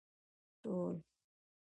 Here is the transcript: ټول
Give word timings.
ټول 0.65 0.87